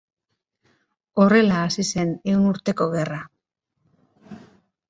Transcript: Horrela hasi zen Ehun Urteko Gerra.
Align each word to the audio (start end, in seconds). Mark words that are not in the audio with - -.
Horrela 1.25 1.59
hasi 1.65 1.85
zen 1.89 2.15
Ehun 2.33 2.49
Urteko 2.55 2.91
Gerra. 2.97 3.23